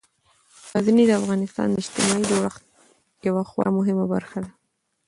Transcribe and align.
غزني 0.71 1.03
د 1.07 1.11
افغانستان 1.21 1.67
د 1.71 1.75
اجتماعي 1.81 2.23
جوړښت 2.29 2.63
یوه 3.27 3.43
خورا 3.49 3.69
مهمه 3.79 4.05
برخه 4.13 4.37
ده. 4.43 4.51